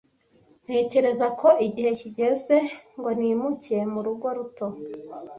Ntekereza 0.63 1.27
ko 1.39 1.47
igihe 1.67 1.91
kigeze 1.99 2.55
ngo 2.97 3.09
nimuke 3.19 3.77
mu 3.91 3.99
rugo 4.05 4.27
ruto. 4.37 4.67